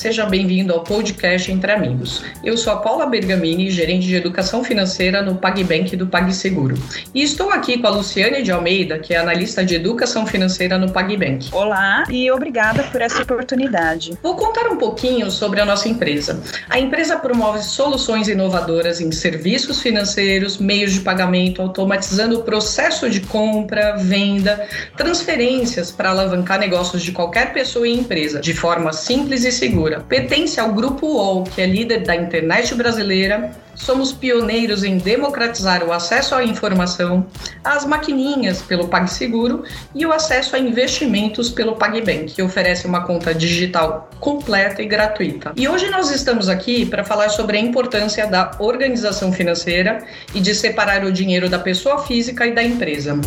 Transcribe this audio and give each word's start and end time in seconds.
Seja 0.00 0.24
bem-vindo 0.24 0.72
ao 0.72 0.82
podcast 0.82 1.52
Entre 1.52 1.70
Amigos. 1.70 2.24
Eu 2.42 2.56
sou 2.56 2.72
a 2.72 2.76
Paula 2.76 3.04
Bergamini, 3.04 3.70
gerente 3.70 4.06
de 4.06 4.14
educação 4.14 4.64
financeira 4.64 5.20
no 5.20 5.34
PagBank 5.34 5.94
do 5.94 6.06
PagSeguro. 6.06 6.74
E 7.14 7.22
estou 7.22 7.50
aqui 7.50 7.76
com 7.76 7.86
a 7.86 7.90
Luciane 7.90 8.42
de 8.42 8.50
Almeida, 8.50 8.98
que 8.98 9.12
é 9.12 9.18
analista 9.18 9.62
de 9.62 9.74
educação 9.74 10.26
financeira 10.26 10.78
no 10.78 10.90
PagBank. 10.90 11.50
Olá 11.52 12.04
e 12.08 12.30
obrigada 12.30 12.82
por 12.84 13.02
essa 13.02 13.22
oportunidade. 13.22 14.18
Vou 14.22 14.36
contar 14.36 14.70
um 14.70 14.78
pouquinho 14.78 15.30
sobre 15.30 15.60
a 15.60 15.66
nossa 15.66 15.86
empresa. 15.86 16.42
A 16.70 16.78
empresa 16.78 17.18
promove 17.18 17.62
soluções 17.62 18.26
inovadoras 18.26 19.02
em 19.02 19.12
serviços 19.12 19.82
financeiros, 19.82 20.56
meios 20.56 20.94
de 20.94 21.00
pagamento, 21.00 21.60
automatizando 21.60 22.38
o 22.38 22.42
processo 22.42 23.10
de 23.10 23.20
compra, 23.20 23.98
venda, 23.98 24.66
transferências 24.96 25.90
para 25.90 26.08
alavancar 26.08 26.58
negócios 26.58 27.02
de 27.02 27.12
qualquer 27.12 27.52
pessoa 27.52 27.86
e 27.86 27.92
empresa, 27.92 28.40
de 28.40 28.54
forma 28.54 28.94
simples 28.94 29.44
e 29.44 29.52
segura 29.52 29.89
pertence 29.98 30.60
ao 30.60 30.72
Grupo 30.72 31.06
UOL, 31.06 31.42
que 31.44 31.60
é 31.60 31.66
líder 31.66 32.04
da 32.04 32.14
internet 32.14 32.74
brasileira. 32.74 33.50
Somos 33.74 34.12
pioneiros 34.12 34.84
em 34.84 34.98
democratizar 34.98 35.82
o 35.82 35.92
acesso 35.92 36.34
à 36.34 36.44
informação, 36.44 37.26
às 37.64 37.84
maquininhas 37.84 38.60
pelo 38.60 38.88
PagSeguro 38.88 39.64
e 39.94 40.04
o 40.04 40.12
acesso 40.12 40.54
a 40.54 40.58
investimentos 40.58 41.48
pelo 41.48 41.76
PagBank, 41.76 42.34
que 42.34 42.42
oferece 42.42 42.86
uma 42.86 43.04
conta 43.04 43.34
digital 43.34 44.10
completa 44.20 44.82
e 44.82 44.86
gratuita. 44.86 45.52
E 45.56 45.66
hoje 45.66 45.88
nós 45.88 46.10
estamos 46.10 46.48
aqui 46.48 46.84
para 46.84 47.04
falar 47.04 47.30
sobre 47.30 47.56
a 47.56 47.60
importância 47.60 48.26
da 48.26 48.50
organização 48.58 49.32
financeira 49.32 50.04
e 50.34 50.40
de 50.40 50.54
separar 50.54 51.02
o 51.04 51.10
dinheiro 51.10 51.48
da 51.48 51.58
pessoa 51.58 52.04
física 52.06 52.46
e 52.46 52.54
da 52.54 52.62
empresa. 52.62 53.18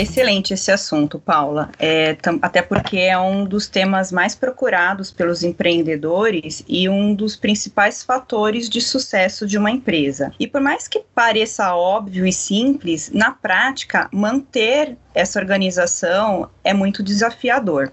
Excelente 0.00 0.54
esse 0.54 0.72
assunto, 0.72 1.18
Paula. 1.18 1.70
É, 1.78 2.16
até 2.40 2.62
porque 2.62 2.96
é 2.96 3.18
um 3.18 3.44
dos 3.44 3.66
temas 3.66 4.10
mais 4.10 4.34
procurados 4.34 5.10
pelos 5.10 5.42
empreendedores 5.42 6.64
e 6.66 6.88
um 6.88 7.14
dos 7.14 7.36
principais 7.36 8.02
fatores 8.02 8.70
de 8.70 8.80
sucesso 8.80 9.46
de 9.46 9.58
uma 9.58 9.70
empresa. 9.70 10.32
E 10.40 10.46
por 10.46 10.62
mais 10.62 10.88
que 10.88 11.00
pareça 11.14 11.74
óbvio 11.74 12.26
e 12.26 12.32
simples, 12.32 13.10
na 13.12 13.32
prática, 13.32 14.08
manter 14.10 14.96
essa 15.14 15.38
organização 15.38 16.48
é 16.64 16.72
muito 16.72 17.02
desafiador. 17.02 17.92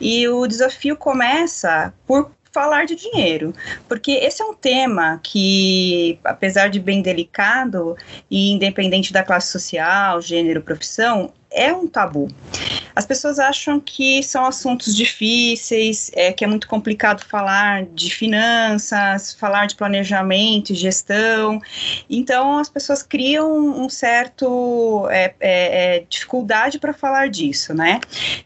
E 0.00 0.26
o 0.28 0.46
desafio 0.46 0.96
começa 0.96 1.92
por 2.06 2.30
falar 2.50 2.84
de 2.84 2.94
dinheiro, 2.94 3.54
porque 3.88 4.12
esse 4.12 4.42
é 4.42 4.44
um 4.44 4.54
tema 4.54 5.18
que, 5.22 6.18
apesar 6.22 6.68
de 6.68 6.78
bem 6.78 7.00
delicado 7.00 7.96
e 8.30 8.52
independente 8.52 9.10
da 9.10 9.22
classe 9.22 9.50
social, 9.50 10.20
gênero, 10.20 10.60
profissão, 10.60 11.32
é 11.52 11.72
um 11.72 11.86
tabu. 11.86 12.28
As 12.94 13.06
pessoas 13.06 13.38
acham 13.38 13.80
que 13.80 14.22
são 14.22 14.44
assuntos 14.44 14.94
difíceis, 14.94 16.10
é, 16.14 16.32
que 16.32 16.44
é 16.44 16.46
muito 16.46 16.68
complicado 16.68 17.24
falar 17.24 17.84
de 17.86 18.14
finanças, 18.14 19.32
falar 19.32 19.66
de 19.66 19.74
planejamento 19.74 20.70
e 20.70 20.74
gestão. 20.74 21.60
Então, 22.08 22.58
as 22.58 22.68
pessoas 22.68 23.02
criam 23.02 23.50
um 23.82 23.88
certo 23.88 25.08
é, 25.10 25.34
é, 25.40 25.96
é 25.96 26.04
dificuldade 26.08 26.78
para 26.78 26.92
falar 26.92 27.28
disso, 27.28 27.72
né? 27.74 28.00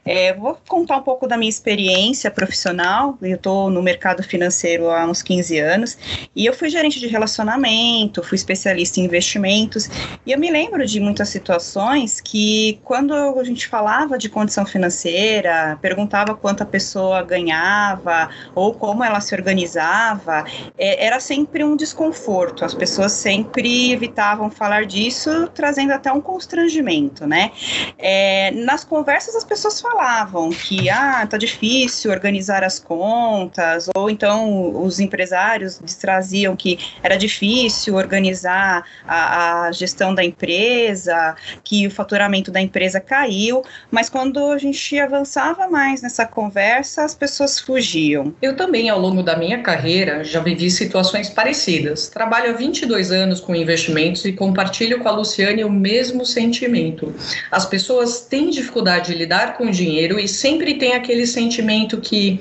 É, 0.05 0.33
vou 0.33 0.59
contar 0.69 0.99
um 0.99 1.03
pouco 1.03 1.27
da 1.27 1.37
minha 1.37 1.49
experiência 1.49 2.31
profissional. 2.31 3.19
Eu 3.21 3.37
estou 3.37 3.71
no 3.71 3.83
mercado 3.83 4.23
financeiro 4.23 4.91
há 4.91 5.05
uns 5.07 5.23
15 5.23 5.59
anos 5.59 5.99
e 6.35 6.47
eu 6.47 6.55
fui 6.55 6.69
gerente 6.69 7.01
de 7.01 7.07
relacionamento, 7.07 8.23
fui 8.23 8.37
especialista 8.37 9.01
em 9.01 9.05
investimentos 9.05 9.89
e 10.25 10.33
eu 10.33 10.39
me 10.39 10.51
lembro 10.51 10.87
de 10.87 11.01
muitas 11.01 11.29
situações 11.29 12.21
que 12.21 12.79
quando 12.85 13.15
a 13.15 13.45
gente 13.45 13.67
falava 13.67 14.19
de 14.19 14.29
condição 14.37 14.67
financeira, 14.67 15.79
perguntava 15.81 16.35
quanto 16.35 16.63
a 16.63 16.67
pessoa 16.67 17.23
ganhava 17.23 18.29
ou 18.55 18.75
como 18.75 19.03
ela 19.03 19.19
se 19.19 19.35
organizava, 19.35 20.45
é, 20.77 21.07
era 21.07 21.19
sempre 21.21 21.65
um 21.65 21.75
desconforto. 21.75 22.63
As 22.63 22.75
pessoas 22.75 23.13
sempre 23.13 23.93
evitavam 23.93 24.51
falar 24.51 24.85
disso, 24.85 25.49
trazendo 25.55 25.95
até 25.95 26.13
um 26.13 26.21
constrangimento, 26.21 27.27
né? 27.27 27.51
É, 27.97 28.51
nas 28.51 28.85
conversas 28.85 29.35
as 29.35 29.43
pessoas 29.43 29.81
falavam 29.81 30.51
que 30.51 30.91
ah, 30.91 31.27
tá 31.27 31.39
difícil 31.39 32.11
organizar 32.11 32.63
as 32.63 32.79
contas, 32.79 33.89
ou 33.97 34.11
então 34.11 34.85
os 34.85 35.01
empresários 35.01 35.81
traziam 35.99 36.55
que 36.55 36.79
era 37.03 37.17
difícil 37.17 37.95
organizar 37.95 38.85
a, 39.09 39.63
a 39.63 39.73
gestão 39.73 40.15
da 40.15 40.23
empresa, 40.23 41.35
que 41.65 41.87
o 41.87 41.91
faturamento 41.91 42.51
da 42.51 42.61
empresa 42.61 43.01
caiu, 43.01 43.65
mas 43.91 44.11
quando 44.11 44.26
a 44.53 44.59
gente 44.59 44.99
avançava 44.99 45.69
mais 45.69 46.03
nessa 46.03 46.25
conversa, 46.25 47.05
as 47.05 47.15
pessoas 47.15 47.59
fugiam. 47.59 48.35
Eu 48.41 48.57
também, 48.57 48.89
ao 48.89 48.99
longo 48.99 49.23
da 49.23 49.37
minha 49.37 49.63
carreira, 49.63 50.25
já 50.25 50.41
vivi 50.41 50.71
situações 50.71 51.29
parecidas. 51.29 52.09
Trabalho 52.09 52.51
há 52.51 52.53
22 52.53 53.11
anos 53.13 53.41
com 53.41 53.55
investimentos 53.55 54.25
e 54.25 54.33
compartilho 54.33 55.01
com 55.01 55.09
a 55.09 55.13
Luciane 55.13 55.65
o 55.65 55.71
mesmo 55.71 56.25
sentimento. 56.25 57.15
As 57.51 57.67
pessoas 57.67 58.21
têm 58.21 58.51
dificuldade 58.51 59.13
de 59.13 59.19
lidar 59.19 59.57
com 59.57 59.65
o 59.65 59.71
dinheiro 59.71 60.19
e 60.19 60.27
sempre 60.29 60.75
tem 60.75 60.95
aquele 60.95 61.27
sentimento 61.27 62.01
que 62.01 62.41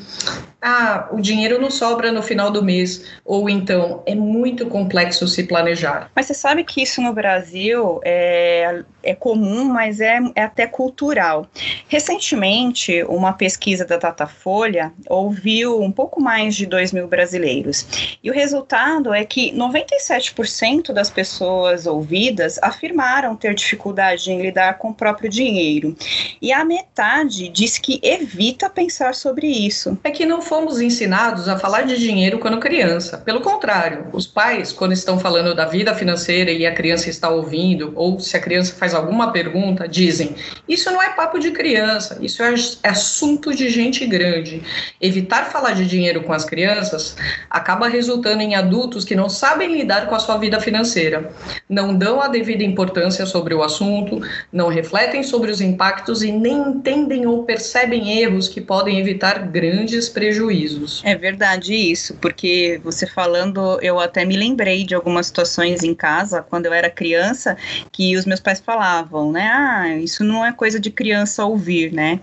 ah, 0.68 1.10
o 1.12 1.22
dinheiro 1.22 1.62
não 1.62 1.70
sobra 1.70 2.12
no 2.12 2.24
final 2.24 2.50
do 2.50 2.64
mês, 2.64 3.06
ou 3.24 3.48
então 3.48 4.02
é 4.08 4.16
muito 4.16 4.66
complexo 4.66 5.28
se 5.28 5.44
planejar. 5.44 6.10
Mas 6.16 6.26
você 6.26 6.34
sabe 6.34 6.64
que 6.64 6.82
isso 6.82 7.04
no 7.04 7.14
Brasil 7.14 8.02
é, 8.04 8.82
é 9.04 9.14
comum, 9.14 9.66
mas 9.66 10.02
é, 10.02 10.20
é 10.34 10.42
até 10.42 10.66
cultural. 10.66 11.46
Recentemente, 11.88 13.04
uma 13.04 13.34
pesquisa 13.34 13.86
da 13.86 13.98
Datafolha 13.98 14.92
ouviu 15.08 15.80
um 15.80 15.92
pouco 15.92 16.20
mais 16.20 16.56
de 16.56 16.66
2 16.66 16.94
mil 16.94 17.08
brasileiros, 17.08 18.18
e 18.24 18.32
o 18.32 18.34
resultado 18.34 19.14
é 19.14 19.24
que 19.24 19.52
97% 19.52 20.92
das 20.92 21.12
pessoas 21.12 21.86
ouvidas 21.86 22.58
afirmaram 22.64 23.36
ter 23.36 23.54
dificuldade 23.54 24.32
em 24.32 24.42
lidar 24.42 24.80
com 24.80 24.90
o 24.90 24.96
próprio 24.96 25.30
dinheiro, 25.30 25.96
e 26.42 26.52
a 26.52 26.66
metade 26.66 27.50
diz 27.50 27.78
que 27.78 28.00
evita 28.02 28.68
pensar 28.68 29.14
sobre 29.14 29.46
isso. 29.46 29.96
É 30.04 30.10
que 30.10 30.26
não 30.26 30.42
foi 30.42 30.55
fomos 30.56 30.80
ensinados 30.80 31.50
a 31.50 31.60
falar 31.60 31.82
de 31.82 31.98
dinheiro 31.98 32.40
quando 32.40 32.62
criança. 32.62 33.18
Pelo 33.18 33.42
contrário, 33.42 34.08
os 34.14 34.26
pais, 34.26 34.72
quando 34.72 34.94
estão 34.94 35.20
falando 35.20 35.54
da 35.54 35.66
vida 35.66 35.94
financeira 35.94 36.50
e 36.50 36.66
a 36.66 36.74
criança 36.74 37.10
está 37.10 37.28
ouvindo, 37.28 37.92
ou 37.94 38.22
se 38.22 38.38
a 38.38 38.40
criança 38.40 38.74
faz 38.74 38.94
alguma 38.94 39.34
pergunta, 39.34 39.86
dizem: 39.86 40.34
Isso 40.66 40.90
não 40.90 41.04
é 41.04 41.10
papo 41.10 41.40
de 41.40 41.52
criança, 41.52 42.18
isso 42.22 42.42
é 42.42 42.54
assunto 42.88 43.54
de 43.54 43.70
gente 43.70 44.06
grande. 44.06 44.64
Evitar 45.02 45.52
falar 45.52 45.74
de 45.74 45.86
dinheiro 45.86 46.24
com 46.24 46.32
as 46.32 46.46
crianças 46.46 47.18
acaba 47.50 47.90
resultando 47.90 48.42
em 48.42 48.56
adultos 48.56 49.04
que 49.04 49.14
não 49.14 49.28
sabem 49.28 49.76
lidar 49.76 50.08
com 50.08 50.16
a 50.16 50.20
sua 50.20 50.38
vida 50.38 50.62
financeira, 50.62 51.32
não 51.68 51.94
dão 51.94 52.22
a 52.22 52.30
devida 52.30 52.64
importância 52.64 53.26
sobre 53.26 53.54
o 53.54 53.62
assunto, 53.62 54.22
não 54.54 54.70
refletem 54.70 55.22
sobre 55.22 55.52
os 55.52 55.60
impactos 55.60 56.24
e 56.24 56.32
nem 56.32 56.70
entendem 56.70 57.28
ou 57.28 57.44
percebem 57.44 58.18
erros 58.22 58.48
que 58.48 58.62
podem 58.62 58.98
evitar 59.02 59.40
grandes 59.48 60.08
prejuízos 60.08 60.45
prejuízos. 60.46 61.02
É 61.04 61.16
verdade 61.16 61.74
isso, 61.74 62.16
porque 62.16 62.80
você 62.84 63.08
falando, 63.08 63.80
eu 63.82 64.00
até 64.00 64.24
me 64.24 64.38
lembrei 64.38 64.84
de 64.84 64.94
algumas 64.94 65.28
situações 65.28 65.84
em 65.84 65.94
casa, 65.94 66.42
quando 66.42 66.66
eu 66.66 66.74
era 66.74 66.90
criança, 66.90 67.58
que 67.92 68.16
os 68.16 68.26
meus 68.26 68.40
pais 68.40 68.60
falavam, 68.60 69.32
né? 69.32 69.52
Ah, 69.52 69.96
isso 69.98 70.24
não 70.24 70.46
é 70.46 70.52
coisa 70.52 70.80
de 70.80 70.92
criança 70.92 71.46
ouvir, 71.46 71.92
né? 71.92 72.20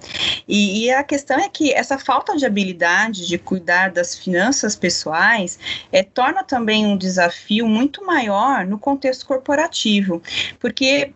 E, 0.46 0.84
e 0.84 0.90
a 0.90 1.02
questão 1.02 1.38
é 1.38 1.48
que 1.48 1.72
essa 1.72 1.98
falta 1.98 2.36
de 2.36 2.46
habilidade 2.46 3.26
de 3.26 3.38
cuidar 3.38 3.90
das 3.90 4.16
finanças 4.16 4.76
pessoais 4.76 5.58
é, 5.90 6.02
torna 6.02 6.44
também 6.44 6.86
um 6.86 6.96
desafio 6.96 7.66
muito 7.66 8.04
maior 8.04 8.66
no 8.66 8.78
contexto 8.78 9.26
corporativo, 9.26 10.22
porque 10.58 11.12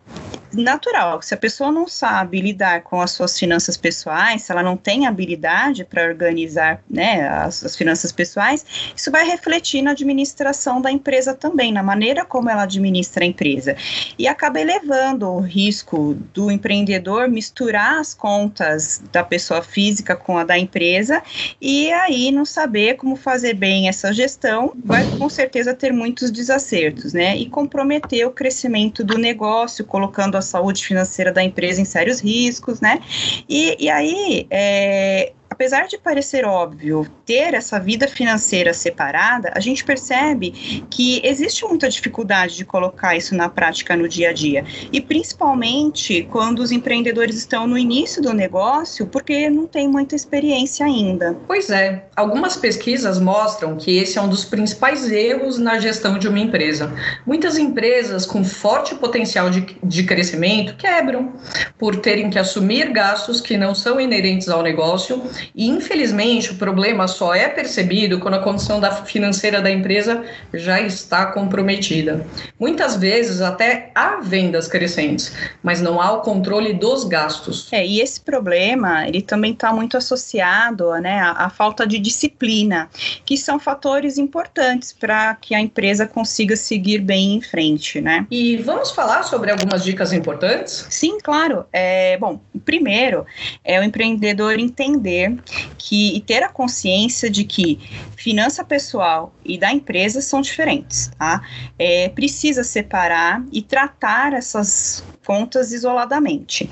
natural, 0.53 1.21
se 1.21 1.33
a 1.33 1.37
pessoa 1.37 1.71
não 1.71 1.87
sabe 1.87 2.41
lidar 2.41 2.81
com 2.81 3.01
as 3.01 3.11
suas 3.11 3.37
finanças 3.37 3.77
pessoais, 3.77 4.43
se 4.43 4.51
ela 4.51 4.63
não 4.63 4.77
tem 4.77 5.05
habilidade 5.05 5.83
para 5.83 6.05
organizar 6.05 6.81
né, 6.97 7.27
as, 7.27 7.63
as, 7.63 7.75
finanças 7.75 8.11
pessoais, 8.11 8.65
isso 8.95 9.11
vai 9.11 9.23
refletir 9.23 9.83
na 9.83 9.91
administração 9.91 10.81
da 10.81 10.91
empresa 10.91 11.35
também, 11.35 11.71
na 11.71 11.83
maneira 11.83 12.25
como 12.25 12.49
ela 12.49 12.63
administra 12.63 13.23
a 13.23 13.27
empresa. 13.27 13.75
E 14.17 14.27
acaba 14.27 14.59
elevando 14.59 15.29
o 15.29 15.39
risco 15.39 16.17
do 16.33 16.49
empreendedor 16.49 17.29
misturar 17.29 17.99
as 17.99 18.15
contas 18.15 18.99
da 19.11 19.23
pessoa 19.23 19.61
física 19.61 20.15
com 20.15 20.39
a 20.39 20.43
da 20.43 20.57
empresa 20.57 21.21
e 21.61 21.91
aí 21.93 22.31
não 22.31 22.45
saber 22.45 22.95
como 22.95 23.15
fazer 23.15 23.53
bem 23.53 23.87
essa 23.87 24.11
gestão, 24.11 24.73
vai 24.83 25.05
com 25.19 25.29
certeza 25.29 25.75
ter 25.75 25.93
muitos 25.93 26.31
desacertos, 26.31 27.13
né? 27.13 27.37
E 27.37 27.47
comprometer 27.47 28.25
o 28.25 28.31
crescimento 28.31 29.03
do 29.03 29.19
negócio, 29.19 29.85
colocando 29.85 30.35
a 30.35 30.41
saúde 30.41 30.83
financeira 30.83 31.31
da 31.31 31.43
empresa 31.43 31.79
em 31.79 31.85
sérios 31.85 32.19
riscos, 32.19 32.81
né? 32.81 32.99
E, 33.47 33.85
e 33.85 33.87
aí, 33.87 34.47
é, 34.49 35.33
apesar 35.57 35.87
de 35.87 35.97
parecer 35.97 36.45
óbvio 36.45 37.03
ter 37.27 37.53
essa 37.53 37.77
vida 37.77 38.07
financeira 38.07 38.73
separada, 38.73 39.51
a 39.53 39.59
gente 39.59 39.83
percebe 39.83 40.85
que 40.89 41.21
existe 41.25 41.65
muita 41.65 41.89
dificuldade 41.89 42.55
de 42.55 42.63
colocar 42.63 43.17
isso 43.17 43.35
na 43.35 43.49
prática 43.49 43.97
no 43.97 44.07
dia 44.07 44.29
a 44.29 44.33
dia. 44.33 44.63
E 44.93 45.01
principalmente 45.01 46.25
quando 46.31 46.59
os 46.59 46.71
empreendedores 46.71 47.35
estão 47.35 47.67
no 47.67 47.77
início 47.77 48.21
do 48.21 48.33
negócio, 48.33 49.05
porque 49.05 49.49
não 49.49 49.67
tem 49.67 49.89
muita 49.89 50.15
experiência 50.15 50.85
ainda. 50.85 51.35
Pois 51.45 51.69
é, 51.69 52.05
algumas 52.15 52.55
pesquisas 52.55 53.19
mostram 53.19 53.75
que 53.75 53.97
esse 53.97 54.17
é 54.17 54.21
um 54.21 54.29
dos 54.29 54.45
principais 54.45 55.11
erros 55.11 55.57
na 55.57 55.79
gestão 55.79 56.17
de 56.17 56.29
uma 56.29 56.39
empresa. 56.39 56.93
Muitas 57.25 57.57
empresas 57.57 58.25
com 58.25 58.41
forte 58.45 58.95
potencial 58.95 59.49
de, 59.49 59.77
de 59.83 60.03
crescimento 60.03 60.77
quebram 60.77 61.33
por 61.77 61.97
terem 61.97 62.29
que 62.29 62.39
assumir 62.39 62.93
gastos 62.93 63.41
que 63.41 63.57
não 63.57 63.75
são 63.75 63.99
inerentes 63.99 64.47
ao 64.47 64.63
negócio 64.63 65.21
e, 65.53 65.67
infelizmente, 65.67 66.51
o 66.51 66.55
problema 66.55 67.05
só 67.17 67.33
é 67.33 67.49
percebido 67.49 68.19
quando 68.19 68.35
a 68.35 68.39
condição 68.39 68.79
da 68.79 68.91
financeira 68.91 69.59
da 69.59 69.71
empresa 69.71 70.23
já 70.53 70.79
está 70.79 71.25
comprometida. 71.27 72.25
Muitas 72.59 72.95
vezes 72.95 73.41
até 73.41 73.91
há 73.95 74.17
vendas 74.21 74.67
crescentes, 74.67 75.33
mas 75.63 75.81
não 75.81 75.99
há 75.99 76.11
o 76.11 76.21
controle 76.21 76.73
dos 76.73 77.03
gastos. 77.03 77.67
É, 77.71 77.85
e 77.85 77.99
esse 78.01 78.21
problema, 78.21 79.07
ele 79.07 79.21
também 79.21 79.53
está 79.53 79.73
muito 79.73 79.97
associado 79.97 80.91
né, 81.01 81.19
à, 81.19 81.45
à 81.45 81.49
falta 81.49 81.87
de 81.87 81.97
disciplina, 81.97 82.89
que 83.25 83.35
são 83.35 83.59
fatores 83.59 84.17
importantes 84.17 84.93
para 84.93 85.35
que 85.35 85.55
a 85.55 85.59
empresa 85.59 86.05
consiga 86.05 86.55
seguir 86.55 86.99
bem 86.99 87.35
em 87.35 87.41
frente, 87.41 87.99
né? 87.99 88.27
E 88.29 88.57
vamos 88.57 88.91
falar 88.91 89.23
sobre 89.23 89.51
algumas 89.51 89.83
dicas 89.83 90.13
importantes? 90.13 90.85
Sim, 90.89 91.17
claro. 91.21 91.65
É, 91.73 92.17
bom, 92.17 92.39
primeiro 92.63 93.25
é 93.63 93.79
o 93.79 93.83
empreendedor 93.83 94.59
entender 94.59 95.35
que 95.77 96.15
e 96.15 96.21
ter 96.21 96.43
a 96.43 96.49
consciência 96.49 97.06
de 97.29 97.43
que 97.43 97.79
finança 98.15 98.63
pessoal 98.63 99.33
e 99.43 99.57
da 99.57 99.71
empresa 99.71 100.21
são 100.21 100.41
diferentes, 100.41 101.09
tá? 101.17 101.41
É, 101.77 102.09
precisa 102.09 102.63
separar 102.63 103.43
e 103.51 103.61
tratar 103.61 104.33
essas 104.33 105.03
contas 105.25 105.71
isoladamente. 105.71 106.69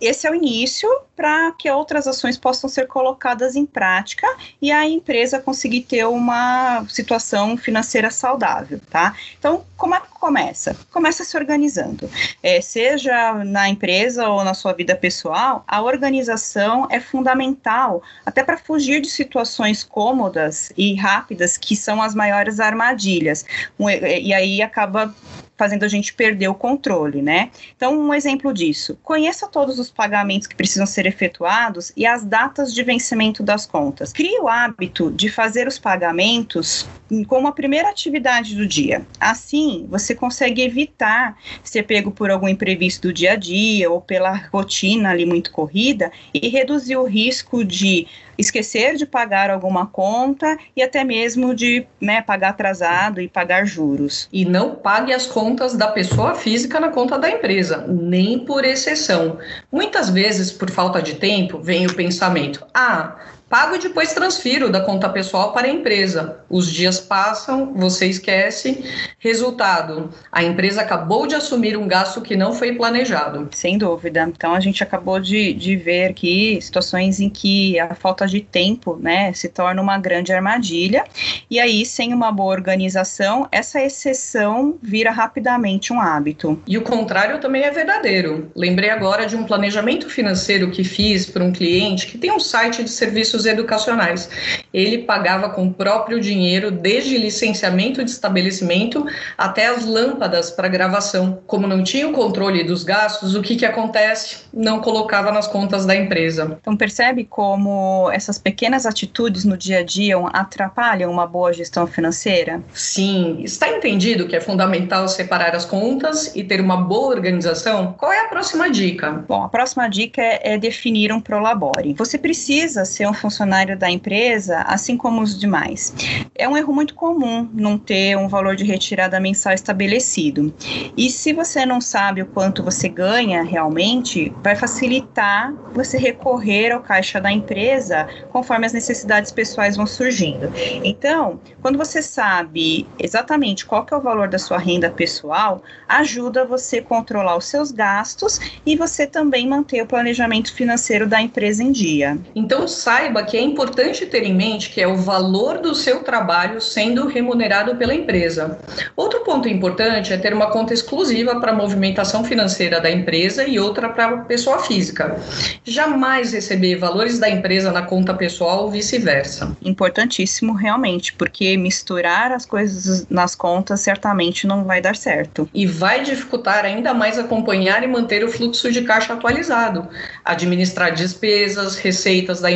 Esse 0.00 0.26
é 0.26 0.30
o 0.30 0.34
início 0.34 0.88
para 1.16 1.52
que 1.52 1.70
outras 1.70 2.06
ações 2.06 2.36
possam 2.36 2.68
ser 2.68 2.86
colocadas 2.86 3.54
em 3.54 3.64
prática 3.64 4.26
e 4.60 4.72
a 4.72 4.86
empresa 4.88 5.38
conseguir 5.38 5.82
ter 5.82 6.04
uma 6.06 6.84
situação 6.88 7.56
financeira 7.56 8.10
saudável, 8.10 8.80
tá? 8.90 9.14
Então, 9.38 9.64
como 9.76 9.94
é 9.94 10.00
que 10.00 10.08
começa? 10.08 10.76
Começa 10.90 11.24
se 11.24 11.36
organizando. 11.36 12.10
É, 12.42 12.60
seja 12.60 13.34
na 13.44 13.68
empresa 13.68 14.28
ou 14.28 14.42
na 14.42 14.54
sua 14.54 14.72
vida 14.72 14.96
pessoal, 14.96 15.64
a 15.68 15.82
organização 15.82 16.86
é 16.90 16.98
fundamental, 16.98 18.02
até 18.24 18.42
para 18.42 18.56
fugir 18.56 19.00
de 19.00 19.10
situações 19.10 19.84
cômodas 19.84 20.72
e 20.76 20.94
rápidas 20.94 21.56
que 21.56 21.76
são 21.76 22.02
as 22.02 22.14
maiores 22.14 22.60
armadilhas. 22.60 23.44
E 23.78 24.32
aí 24.32 24.62
acaba 24.62 25.14
fazendo 25.56 25.84
a 25.84 25.88
gente 25.88 26.12
perder 26.12 26.48
o 26.48 26.54
controle, 26.54 27.22
né? 27.22 27.50
Então, 27.76 27.98
um 27.98 28.12
exemplo 28.12 28.52
disso: 28.52 28.98
conheça 29.02 29.46
todos 29.46 29.78
os 29.78 29.90
pagamentos 29.90 30.46
que 30.46 30.54
precisam 30.54 30.86
ser 30.86 31.06
efetuados 31.06 31.92
e 31.96 32.06
as 32.06 32.24
datas 32.24 32.74
de 32.74 32.82
vencimento 32.82 33.42
das 33.42 33.66
contas. 33.66 34.12
Crie 34.12 34.38
o 34.40 34.48
hábito 34.48 35.10
de 35.10 35.28
fazer 35.28 35.66
os 35.68 35.78
pagamentos 35.78 36.86
como 37.28 37.46
a 37.46 37.52
primeira 37.52 37.90
atividade 37.90 38.56
do 38.56 38.66
dia. 38.66 39.06
Assim, 39.20 39.86
você 39.88 40.14
consegue 40.14 40.62
evitar 40.62 41.36
ser 41.62 41.84
pego 41.84 42.10
por 42.10 42.30
algum 42.30 42.48
imprevisto 42.48 43.08
do 43.08 43.12
dia 43.12 43.32
a 43.32 43.36
dia 43.36 43.90
ou 43.90 44.00
pela 44.00 44.34
rotina 44.52 45.10
ali 45.10 45.26
muito 45.26 45.52
corrida 45.52 46.10
e 46.32 46.48
reduzir 46.48 46.96
o 46.96 47.04
risco 47.04 47.64
de 47.64 48.06
esquecer 48.36 48.96
de 48.96 49.06
pagar 49.06 49.48
alguma 49.50 49.86
conta 49.86 50.58
e 50.74 50.82
até 50.82 51.04
mesmo 51.04 51.54
de 51.54 51.86
né, 52.00 52.20
pagar 52.20 52.48
atrasado 52.48 53.20
e 53.20 53.28
pagar 53.28 53.64
juros. 53.64 54.28
E 54.32 54.44
não 54.44 54.74
pague 54.74 55.12
as 55.12 55.26
contas 55.26 55.43
da 55.76 55.88
pessoa 55.88 56.34
física 56.34 56.80
na 56.80 56.88
conta 56.88 57.18
da 57.18 57.28
empresa, 57.28 57.84
nem 57.86 58.38
por 58.38 58.64
exceção. 58.64 59.38
Muitas 59.70 60.08
vezes, 60.08 60.50
por 60.50 60.70
falta 60.70 61.02
de 61.02 61.14
tempo, 61.14 61.58
vem 61.58 61.86
o 61.86 61.94
pensamento: 61.94 62.64
ah, 62.72 63.16
pago 63.48 63.76
e 63.76 63.78
depois 63.78 64.12
transfiro 64.12 64.70
da 64.70 64.80
conta 64.80 65.08
pessoal 65.08 65.52
para 65.52 65.66
a 65.66 65.70
empresa. 65.70 66.38
Os 66.48 66.70
dias 66.70 67.00
passam, 67.00 67.72
você 67.74 68.06
esquece. 68.06 68.84
Resultado: 69.18 70.10
a 70.30 70.42
empresa 70.42 70.80
acabou 70.80 71.26
de 71.26 71.34
assumir 71.34 71.76
um 71.76 71.86
gasto 71.86 72.20
que 72.20 72.36
não 72.36 72.52
foi 72.52 72.72
planejado. 72.72 73.48
Sem 73.52 73.78
dúvida. 73.78 74.26
Então 74.28 74.54
a 74.54 74.60
gente 74.60 74.82
acabou 74.82 75.20
de, 75.20 75.52
de 75.52 75.76
ver 75.76 76.10
aqui 76.10 76.58
situações 76.60 77.20
em 77.20 77.28
que 77.28 77.78
a 77.78 77.94
falta 77.94 78.26
de 78.26 78.40
tempo 78.40 78.98
né, 79.00 79.32
se 79.32 79.48
torna 79.48 79.80
uma 79.80 79.98
grande 79.98 80.32
armadilha. 80.32 81.04
E 81.50 81.60
aí, 81.60 81.84
sem 81.86 82.12
uma 82.12 82.32
boa 82.32 82.52
organização, 82.52 83.48
essa 83.50 83.80
exceção 83.80 84.76
vira 84.82 85.10
rapidamente 85.10 85.92
um 85.92 86.00
hábito. 86.00 86.60
E 86.66 86.76
o 86.76 86.82
contrário 86.82 87.40
também 87.40 87.62
é 87.62 87.70
verdadeiro. 87.70 88.50
Lembrei 88.54 88.90
agora 88.90 89.26
de 89.26 89.36
um 89.36 89.44
planejamento 89.44 90.08
financeiro 90.08 90.70
que 90.70 90.84
fiz 90.84 91.26
para 91.26 91.44
um 91.44 91.52
cliente 91.52 92.06
que 92.06 92.18
tem 92.18 92.32
um 92.32 92.40
site 92.40 92.82
de 92.82 92.90
serviços 93.34 93.46
educacionais. 93.46 94.28
Ele 94.72 94.98
pagava 94.98 95.50
com 95.50 95.66
o 95.66 95.72
próprio 95.72 96.20
dinheiro, 96.20 96.70
desde 96.70 97.16
licenciamento 97.18 98.04
de 98.04 98.10
estabelecimento 98.10 99.06
até 99.36 99.66
as 99.66 99.84
lâmpadas 99.84 100.50
para 100.50 100.68
gravação. 100.68 101.40
Como 101.46 101.66
não 101.66 101.82
tinha 101.82 102.08
o 102.08 102.12
controle 102.12 102.64
dos 102.64 102.82
gastos, 102.82 103.34
o 103.34 103.42
que, 103.42 103.56
que 103.56 103.66
acontece? 103.66 104.38
Não 104.52 104.80
colocava 104.80 105.30
nas 105.30 105.46
contas 105.46 105.86
da 105.86 105.94
empresa. 105.94 106.56
Então, 106.60 106.76
percebe 106.76 107.24
como 107.24 108.10
essas 108.12 108.38
pequenas 108.38 108.86
atitudes 108.86 109.44
no 109.44 109.56
dia 109.56 109.78
a 109.78 109.82
dia 109.82 110.16
atrapalham 110.32 111.10
uma 111.10 111.26
boa 111.26 111.52
gestão 111.52 111.86
financeira? 111.86 112.62
Sim, 112.72 113.40
está 113.42 113.68
entendido 113.68 114.26
que 114.26 114.36
é 114.36 114.40
fundamental 114.40 115.08
separar 115.08 115.54
as 115.54 115.64
contas 115.64 116.34
e 116.34 116.42
ter 116.42 116.60
uma 116.60 116.76
boa 116.76 117.14
organização? 117.14 117.94
Qual 117.98 118.12
é 118.12 118.20
a 118.20 118.28
próxima 118.28 118.70
dica? 118.70 119.24
Bom, 119.28 119.44
a 119.44 119.48
próxima 119.48 119.88
dica 119.88 120.20
é, 120.20 120.54
é 120.54 120.58
definir 120.58 121.12
um 121.12 121.20
prolabore. 121.20 121.94
Você 121.94 122.18
precisa 122.18 122.84
ser 122.84 123.06
um 123.06 123.14
funcionário 123.24 123.78
da 123.78 123.90
empresa, 123.90 124.58
assim 124.66 124.98
como 124.98 125.22
os 125.22 125.38
demais. 125.40 125.94
É 126.34 126.46
um 126.46 126.58
erro 126.58 126.74
muito 126.74 126.94
comum 126.94 127.48
não 127.54 127.78
ter 127.78 128.18
um 128.18 128.28
valor 128.28 128.54
de 128.54 128.64
retirada 128.64 129.18
mensal 129.18 129.54
estabelecido. 129.54 130.52
E 130.94 131.08
se 131.08 131.32
você 131.32 131.64
não 131.64 131.80
sabe 131.80 132.20
o 132.20 132.26
quanto 132.26 132.62
você 132.62 132.86
ganha 132.86 133.42
realmente, 133.42 134.30
vai 134.42 134.54
facilitar 134.54 135.54
você 135.72 135.96
recorrer 135.96 136.70
ao 136.72 136.80
caixa 136.80 137.18
da 137.18 137.32
empresa 137.32 138.06
conforme 138.30 138.66
as 138.66 138.74
necessidades 138.74 139.32
pessoais 139.32 139.74
vão 139.74 139.86
surgindo. 139.86 140.52
Então, 140.84 141.40
quando 141.62 141.78
você 141.78 142.02
sabe 142.02 142.86
exatamente 142.98 143.64
qual 143.64 143.86
é 143.90 143.96
o 143.96 144.00
valor 144.00 144.28
da 144.28 144.38
sua 144.38 144.58
renda 144.58 144.90
pessoal, 144.90 145.62
ajuda 145.88 146.44
você 146.44 146.78
a 146.78 146.82
controlar 146.82 147.36
os 147.36 147.46
seus 147.46 147.72
gastos 147.72 148.38
e 148.66 148.76
você 148.76 149.06
também 149.06 149.48
manter 149.48 149.80
o 149.80 149.86
planejamento 149.86 150.52
financeiro 150.52 151.06
da 151.06 151.22
empresa 151.22 151.62
em 151.62 151.72
dia. 151.72 152.18
Então, 152.34 152.68
saiba 152.68 153.13
saiba 153.14 153.22
que 153.22 153.36
é 153.36 153.40
importante 153.40 154.06
ter 154.06 154.24
em 154.24 154.34
mente 154.34 154.70
que 154.70 154.80
é 154.80 154.88
o 154.88 154.96
valor 154.96 155.58
do 155.58 155.74
seu 155.74 156.00
trabalho 156.00 156.60
sendo 156.60 157.06
remunerado 157.06 157.76
pela 157.76 157.94
empresa. 157.94 158.58
Outro 158.96 159.20
ponto 159.20 159.48
importante 159.48 160.12
é 160.12 160.16
ter 160.16 160.34
uma 160.34 160.50
conta 160.50 160.74
exclusiva 160.74 161.38
para 161.38 161.52
a 161.52 161.54
movimentação 161.54 162.24
financeira 162.24 162.80
da 162.80 162.90
empresa 162.90 163.46
e 163.46 163.58
outra 163.58 163.88
para 163.88 164.06
a 164.06 164.16
pessoa 164.18 164.58
física. 164.58 165.16
Jamais 165.64 166.32
receber 166.32 166.76
valores 166.76 167.18
da 167.18 167.28
empresa 167.28 167.70
na 167.70 167.82
conta 167.82 168.12
pessoal 168.12 168.64
ou 168.64 168.70
vice-versa. 168.70 169.56
Importantíssimo, 169.62 170.52
realmente, 170.52 171.12
porque 171.12 171.56
misturar 171.56 172.32
as 172.32 172.44
coisas 172.44 173.06
nas 173.08 173.34
contas 173.34 173.80
certamente 173.80 174.46
não 174.46 174.64
vai 174.64 174.80
dar 174.80 174.96
certo. 174.96 175.48
E 175.54 175.66
vai 175.66 176.02
dificultar 176.02 176.64
ainda 176.64 176.92
mais 176.92 177.18
acompanhar 177.18 177.82
e 177.82 177.86
manter 177.86 178.24
o 178.24 178.30
fluxo 178.30 178.72
de 178.72 178.82
caixa 178.82 179.12
atualizado, 179.12 179.88
administrar 180.24 180.92
despesas, 180.92 181.76
receitas 181.76 182.40
da 182.40 182.50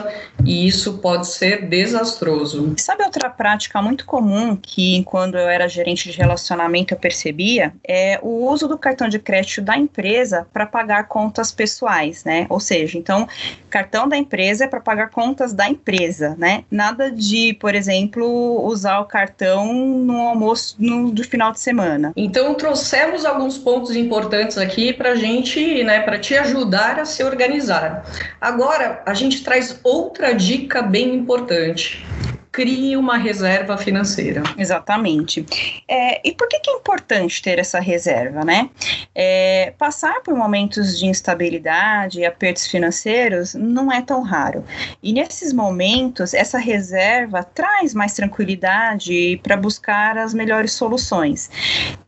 empresa 0.00 0.14
e 0.44 0.66
isso 0.66 0.98
pode 0.98 1.26
ser 1.26 1.66
desastroso. 1.66 2.74
Sabe 2.78 3.04
outra 3.04 3.28
prática 3.28 3.80
muito 3.82 4.04
comum 4.06 4.56
que 4.56 5.04
quando 5.04 5.36
eu 5.36 5.48
era 5.48 5.68
gerente 5.68 6.10
de 6.10 6.16
relacionamento 6.16 6.94
eu 6.94 6.98
percebia 6.98 7.72
é 7.86 8.18
o 8.22 8.48
uso 8.50 8.66
do 8.66 8.78
cartão 8.78 9.08
de 9.08 9.18
crédito 9.18 9.60
da 9.60 9.76
empresa 9.76 10.46
para 10.52 10.66
pagar 10.66 11.04
contas 11.08 11.52
pessoais, 11.52 12.24
né? 12.24 12.46
Ou 12.48 12.58
seja, 12.58 12.96
então 12.98 13.28
cartão 13.68 14.08
da 14.08 14.16
empresa 14.16 14.64
é 14.64 14.66
para 14.66 14.80
pagar 14.80 15.10
contas 15.10 15.52
da 15.52 15.68
empresa, 15.68 16.34
né? 16.38 16.64
Nada 16.70 17.10
de, 17.10 17.54
por 17.54 17.74
exemplo, 17.74 18.64
usar 18.64 19.00
o 19.00 19.04
cartão 19.04 19.72
no 19.72 20.18
almoço 20.28 20.74
no, 20.78 21.10
do 21.10 21.22
final 21.22 21.52
de 21.52 21.60
semana. 21.60 22.12
Então 22.16 22.54
trouxemos 22.54 23.24
alguns 23.24 23.58
pontos 23.58 23.94
importantes 23.94 24.58
aqui 24.58 24.92
para 24.92 25.14
gente, 25.14 25.84
né, 25.84 26.00
para 26.00 26.18
te 26.18 26.36
ajudar 26.36 26.98
a 26.98 27.04
se 27.04 27.22
organizar. 27.22 28.04
Agora 28.40 29.02
a 29.06 29.14
gente 29.14 29.42
traz 29.42 29.72
outra 29.90 30.32
dica 30.32 30.82
bem 30.82 31.14
importante. 31.14 32.04
crie 32.52 32.96
uma 32.96 33.16
reserva 33.16 33.78
financeira. 33.78 34.42
Exatamente. 34.58 35.46
É, 35.88 36.28
e 36.28 36.32
por 36.32 36.48
que, 36.48 36.58
que, 36.58 36.68
é 36.68 36.74
importante 36.74 37.40
ter 37.40 37.60
essa 37.60 37.78
reserva, 37.78 38.44
né? 38.44 38.68
É, 39.14 39.72
passar 39.78 40.20
por 40.22 40.34
momentos 40.34 40.98
de 40.98 41.06
instabilidade 41.06 42.18
e 42.18 42.26
apertos 42.26 42.66
financeiros 42.66 43.54
não 43.54 43.90
é 43.90 44.02
tão 44.02 44.22
raro. 44.22 44.64
E 45.00 45.12
nesses 45.12 45.52
momentos, 45.52 46.34
essa 46.34 46.58
reserva 46.58 47.44
traz 47.44 47.94
mais 47.94 48.14
tranquilidade 48.14 49.40
para 49.44 49.56
buscar 49.56 50.18
as 50.18 50.34
melhores 50.34 50.72
soluções. 50.72 51.48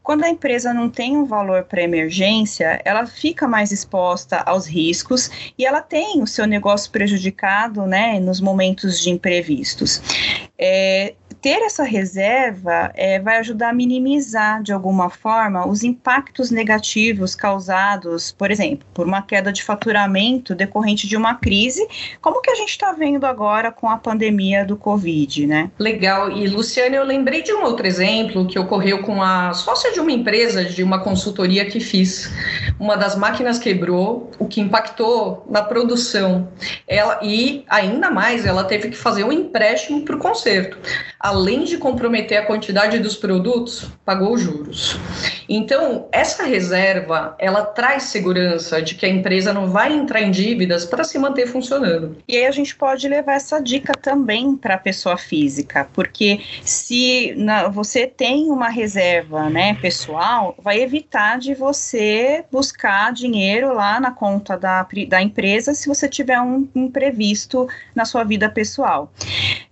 Quando 0.03 0.25
a 0.25 0.29
empresa 0.29 0.75
não 0.75 0.91
tem 0.91 1.17
um 1.17 1.25
valor 1.25 1.63
para 1.65 1.83
emergência, 1.83 2.81
ela 2.85 3.07
fica 3.07 3.47
mais 3.47 3.71
exposta 3.71 4.39
aos 4.39 4.67
riscos 4.67 5.31
e 5.57 5.65
ela 5.65 5.81
tem 5.81 6.21
o 6.21 6.27
seu 6.27 6.47
negócio 6.47 6.91
prejudicado 6.91 7.87
né, 7.87 8.19
nos 8.19 8.41
momentos 8.41 9.01
de 9.01 9.11
imprevistos. 9.11 10.03
É, 10.59 11.15
ter 11.43 11.61
essa 11.63 11.83
reserva 11.83 12.93
é, 12.95 13.19
vai 13.19 13.39
ajudar 13.39 13.71
a 13.71 13.73
minimizar, 13.73 14.63
de 14.63 14.73
alguma 14.73 15.11
forma, 15.11 15.67
os 15.67 15.83
impactos 15.83 16.53
negativos 16.53 17.35
causados, 17.35 18.31
por 18.31 18.53
exemplo, 18.53 18.87
por 18.95 19.07
uma 19.09 19.21
queda 19.23 19.53
de 19.53 19.61
faturamento 19.61 20.55
decorrente 20.55 21.09
de 21.09 21.17
uma 21.17 21.35
crise, 21.35 21.85
como 22.21 22.41
que 22.41 22.51
a 22.51 22.55
gente 22.55 22.71
está 22.71 22.93
vendo 22.93 23.25
agora 23.27 23.73
com 23.73 23.89
a 23.89 23.97
pandemia 23.97 24.65
do 24.65 24.77
Covid, 24.77 25.49
né? 25.49 25.71
Legal. 25.81 26.31
E, 26.31 26.47
Luciana, 26.47 26.95
eu 26.95 27.05
lembrei 27.05 27.43
de 27.43 27.53
um 27.53 27.65
outro 27.65 27.87
exemplo 27.89 28.47
que 28.47 28.59
ocorreu 28.59 29.03
com 29.03 29.21
a 29.21 29.53
sócia 29.53 29.93
de 29.93 29.99
uma 29.99 30.13
empresa, 30.13 30.65
de 30.65 30.85
uma 30.85 31.01
consultoria 31.01 31.65
que 31.65 31.81
fiz. 31.81 32.31
Uma 32.79 32.97
das 32.97 33.17
máquinas 33.17 33.59
quebrou, 33.59 34.31
o 34.39 34.47
que 34.47 34.61
impactou 34.61 35.45
na 35.51 35.63
produção. 35.63 36.49
Ela, 36.87 37.19
e, 37.21 37.65
ainda 37.69 38.11
mais, 38.13 38.47
ela 38.47 38.63
teve 38.63 38.91
que 38.91 38.97
fazer 38.97 39.25
um 39.25 39.33
empréstimo 39.33 40.03
para 40.03 40.15
o 40.15 40.19
conserto. 40.19 40.79
A 41.19 41.32
além 41.33 41.65
de 41.65 41.79
comprometer 41.79 42.39
a 42.39 42.45
quantidade 42.45 42.99
dos 42.99 43.17
produtos, 43.17 43.87
pagou 44.05 44.37
juros. 44.37 44.99
Então, 45.49 46.07
essa 46.13 46.45
reserva, 46.45 47.35
ela 47.39 47.65
traz 47.65 48.05
segurança 48.05 48.81
de 48.83 48.95
que 48.95 49.07
a 49.07 49.09
empresa 49.09 49.53
não 49.53 49.69
vai 49.69 49.93
entrar 49.93 50.21
em 50.21 50.31
dívidas 50.31 50.85
para 50.85 51.05
se 51.05 51.19
manter 51.19 51.47
funcionando. 51.47 52.17
E 52.29 52.37
aí 52.37 52.47
a 52.47 52.51
gente 52.51 52.77
pode 52.77 53.09
levar 53.09 53.35
essa 53.35 53.61
dica 53.61 53.95
também 53.95 54.57
para 54.57 54.75
a 54.75 54.79
pessoa 54.79 55.17
física, 55.17 55.89
porque 55.95 56.41
se 56.65 57.35
na, 57.37 57.69
você 57.69 58.07
tem 58.07 58.51
uma 58.51 58.69
reserva, 58.69 59.49
né, 59.49 59.75
pessoal, 59.81 60.55
vai 60.63 60.81
evitar 60.81 61.39
de 61.39 61.55
você 61.55 62.45
buscar 62.53 63.13
dinheiro 63.13 63.75
lá 63.75 63.99
na 63.99 64.11
conta 64.11 64.57
da, 64.57 64.87
da 65.09 65.23
empresa 65.23 65.73
se 65.73 65.89
você 65.89 66.09
tiver 66.09 66.41
um 66.41 66.69
imprevisto 66.75 67.67
na 67.95 68.05
sua 68.05 68.23
vida 68.23 68.51
pessoal. 68.51 69.11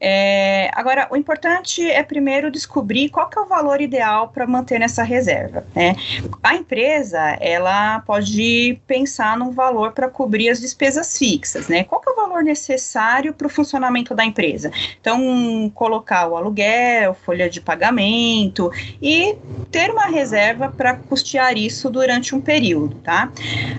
É, 0.00 0.70
agora, 0.72 1.06
o 1.10 1.16
importante 1.16 1.88
é 1.88 2.02
primeiro 2.02 2.50
descobrir 2.50 3.10
qual 3.10 3.28
que 3.28 3.38
é 3.38 3.42
o 3.42 3.46
valor 3.46 3.80
ideal 3.80 4.28
para 4.28 4.46
manter 4.46 4.80
nessa 4.80 5.02
reserva. 5.02 5.64
Né? 5.74 5.94
A 6.42 6.54
empresa, 6.54 7.36
ela 7.40 8.00
pode 8.00 8.80
pensar 8.86 9.36
num 9.36 9.50
valor 9.50 9.92
para 9.92 10.08
cobrir 10.08 10.48
as 10.48 10.60
despesas 10.60 11.18
fixas, 11.18 11.68
né? 11.68 11.84
Qual 11.84 12.00
que 12.00 12.08
é 12.08 12.12
o 12.12 12.16
valor 12.16 12.42
necessário 12.42 13.34
para 13.34 13.46
o 13.46 13.50
funcionamento 13.50 14.14
da 14.14 14.24
empresa? 14.24 14.70
Então, 15.00 15.70
colocar 15.74 16.26
o 16.28 16.36
aluguel, 16.36 17.14
folha 17.14 17.50
de 17.50 17.60
pagamento 17.60 18.70
e 19.02 19.36
ter 19.70 19.90
uma 19.90 20.06
reserva 20.06 20.68
para 20.68 20.94
custear 20.94 21.56
isso 21.56 21.90
durante 21.90 22.34
um 22.34 22.40
período, 22.40 22.96
tá? 22.96 23.30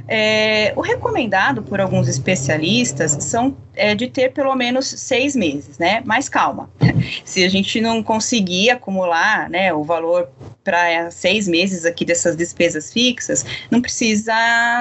É, 0.08 0.74
o 0.76 0.82
recomendado 0.82 1.64
por 1.64 1.82
alguns 1.82 2.08
especialistas 2.08 3.18
são 3.22 3.56
é, 3.76 3.96
de 3.96 4.08
ter 4.08 4.32
pelo 4.32 4.56
menos 4.56 4.88
seis 4.88 5.36
meses, 5.36 5.78
né? 5.78 6.02
Mas 6.06 6.28
calma, 6.28 6.70
se 7.24 7.44
a 7.44 7.50
gente 7.50 7.80
não 7.82 8.04
conseguir 8.04 8.70
acumular, 8.70 9.50
né, 9.50 9.74
o 9.74 9.84
valor 9.84 10.30
para 10.64 11.10
seis 11.10 11.48
meses 11.48 11.86
aqui 11.86 12.06
dessas 12.06 12.36
despesas 12.36 12.94
fixas, 12.94 13.46
não 13.70 13.82
precisa 13.82 14.34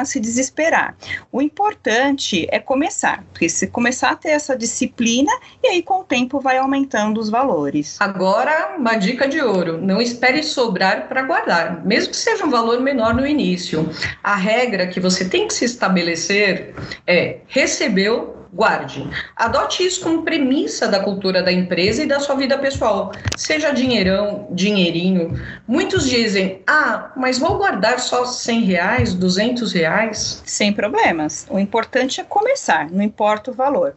se 0.05 0.21
desesperar. 0.21 0.95
O 1.33 1.41
importante 1.41 2.47
é 2.51 2.59
começar, 2.59 3.25
porque 3.33 3.49
se 3.49 3.67
começar 3.67 4.11
a 4.11 4.17
ter 4.17 4.31
essa 4.31 4.57
disciplina, 4.57 5.33
e 5.63 5.69
aí 5.69 5.83
com 5.83 6.01
o 6.01 6.05
tempo 6.05 6.41
vai 6.41 6.59
aumentando 6.59 7.19
os 7.19 7.31
valores. 7.31 7.97
Agora, 8.01 8.77
uma 8.77 8.97
dica 8.97 9.27
de 9.27 9.41
ouro: 9.41 9.81
não 9.81 10.01
espere 10.01 10.43
sobrar 10.43 11.09
para 11.09 11.23
guardar, 11.23 11.85
mesmo 11.85 12.11
que 12.11 12.17
seja 12.17 12.45
um 12.45 12.51
valor 12.51 12.81
menor 12.81 13.15
no 13.15 13.27
início. 13.27 13.89
A 14.23 14.37
regra 14.37 14.87
que 14.87 15.01
você 15.01 15.25
tem 15.25 15.47
que 15.47 15.55
se 15.55 15.65
estabelecer 15.65 16.75
é 17.07 17.39
recebeu 17.47 18.40
guarde. 18.53 19.09
Adote 19.37 19.85
isso 19.85 20.01
como 20.01 20.23
premissa 20.23 20.89
da 20.89 21.01
cultura 21.01 21.43
da 21.43 21.53
empresa 21.53 22.03
e 22.03 22.07
da 22.07 22.19
sua 22.19 22.35
vida 22.35 22.59
pessoal. 22.59 23.13
Seja 23.37 23.71
dinheirão, 23.71 24.49
dinheirinho. 24.51 25.41
Muitos 25.67 26.09
dizem, 26.09 26.63
ah, 26.67 27.13
mas 27.17 27.39
vou 27.39 27.57
guardar 27.57 28.01
só 28.01 28.25
100 28.25 28.61
reais, 28.63 29.15
200 29.15 29.73
reais. 29.73 30.43
Sem 30.45 30.73
problemas. 30.73 31.47
O 31.49 31.59
importante 31.59 32.21
é 32.21 32.25
começar, 32.25 32.91
não 32.91 33.03
importa 33.03 33.51
o 33.51 33.55
valor. 33.55 33.95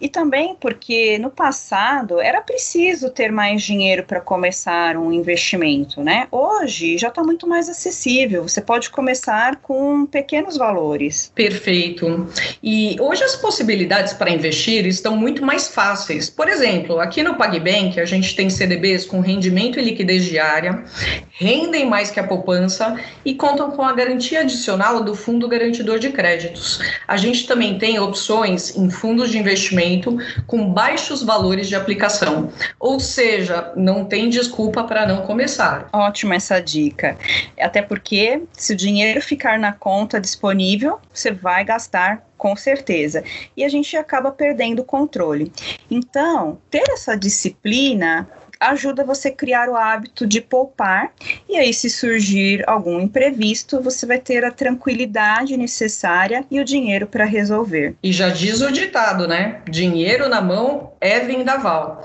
E 0.00 0.08
também 0.08 0.56
porque 0.60 1.18
no 1.18 1.30
passado 1.30 2.20
era 2.20 2.40
preciso 2.40 3.10
ter 3.10 3.32
mais 3.32 3.62
dinheiro 3.62 4.04
para 4.04 4.20
começar 4.20 4.96
um 4.96 5.12
investimento, 5.12 6.02
né? 6.02 6.28
Hoje 6.30 6.96
já 6.98 7.08
está 7.08 7.22
muito 7.22 7.46
mais 7.46 7.68
acessível. 7.68 8.46
Você 8.46 8.60
pode 8.60 8.90
começar 8.90 9.56
com 9.56 10.06
pequenos 10.06 10.56
valores. 10.56 11.32
Perfeito. 11.34 12.28
E 12.62 12.96
hoje 13.00 13.24
as 13.24 13.34
possibilidades 13.36 13.87
possibilidades 13.88 14.12
para 14.12 14.30
investir 14.30 14.86
estão 14.86 15.16
muito 15.16 15.44
mais 15.44 15.68
fáceis. 15.68 16.28
Por 16.28 16.48
exemplo, 16.48 17.00
aqui 17.00 17.22
no 17.22 17.34
PagBank 17.34 17.98
a 17.98 18.04
gente 18.04 18.36
tem 18.36 18.50
CDBs 18.50 19.06
com 19.06 19.20
rendimento 19.20 19.78
e 19.78 19.82
liquidez 19.82 20.24
diária, 20.24 20.84
rendem 21.30 21.86
mais 21.86 22.10
que 22.10 22.20
a 22.20 22.24
poupança 22.24 22.96
e 23.24 23.34
contam 23.34 23.70
com 23.70 23.82
a 23.82 23.92
garantia 23.92 24.40
adicional 24.40 25.02
do 25.02 25.14
Fundo 25.14 25.48
Garantidor 25.48 25.98
de 25.98 26.10
Créditos. 26.10 26.80
A 27.06 27.16
gente 27.16 27.46
também 27.46 27.78
tem 27.78 27.98
opções 27.98 28.76
em 28.76 28.90
fundos 28.90 29.30
de 29.30 29.38
investimento 29.38 30.18
com 30.46 30.70
baixos 30.70 31.22
valores 31.22 31.68
de 31.68 31.74
aplicação, 31.74 32.52
ou 32.78 33.00
seja, 33.00 33.72
não 33.74 34.04
tem 34.04 34.28
desculpa 34.28 34.84
para 34.84 35.06
não 35.06 35.22
começar. 35.22 35.88
Ótima 35.92 36.34
essa 36.34 36.60
dica. 36.60 37.16
Até 37.58 37.80
porque 37.80 38.42
se 38.52 38.74
o 38.74 38.76
dinheiro 38.76 39.22
ficar 39.22 39.58
na 39.58 39.72
conta 39.72 40.20
disponível, 40.20 41.00
você 41.12 41.30
vai 41.30 41.64
gastar 41.64 42.27
com 42.38 42.56
certeza. 42.56 43.22
E 43.56 43.64
a 43.64 43.68
gente 43.68 43.94
acaba 43.96 44.30
perdendo 44.30 44.80
o 44.80 44.84
controle. 44.84 45.52
Então, 45.90 46.58
ter 46.70 46.84
essa 46.90 47.16
disciplina 47.16 48.26
ajuda 48.60 49.04
você 49.04 49.28
a 49.28 49.32
criar 49.32 49.68
o 49.68 49.76
hábito 49.76 50.26
de 50.26 50.40
poupar, 50.40 51.12
e 51.48 51.56
aí, 51.56 51.72
se 51.72 51.88
surgir 51.88 52.68
algum 52.68 53.00
imprevisto, 53.00 53.80
você 53.80 54.04
vai 54.04 54.18
ter 54.18 54.44
a 54.44 54.50
tranquilidade 54.50 55.56
necessária 55.56 56.44
e 56.50 56.58
o 56.60 56.64
dinheiro 56.64 57.06
para 57.06 57.24
resolver. 57.24 57.94
E 58.02 58.12
já 58.12 58.28
diz 58.28 58.60
o 58.60 58.72
ditado, 58.72 59.28
né? 59.28 59.62
Dinheiro 59.68 60.28
na 60.28 60.40
mão 60.40 60.92
é 61.00 61.20
vendaval. 61.20 62.04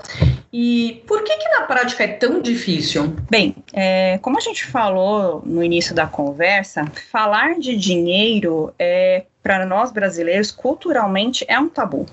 E 0.52 1.02
por 1.08 1.24
que 1.24 1.36
que 1.36 1.48
na 1.48 1.62
prática 1.62 2.04
é 2.04 2.08
tão 2.08 2.40
difícil? 2.40 3.16
Bem, 3.28 3.56
é, 3.72 4.18
como 4.22 4.38
a 4.38 4.40
gente 4.40 4.64
falou 4.64 5.42
no 5.44 5.64
início 5.64 5.92
da 5.92 6.06
conversa, 6.06 6.84
falar 7.10 7.58
de 7.58 7.76
dinheiro 7.76 8.72
é 8.78 9.24
para 9.44 9.66
nós 9.66 9.92
brasileiros, 9.92 10.50
culturalmente, 10.50 11.44
é 11.46 11.60
um 11.60 11.68
tabu. 11.68 12.06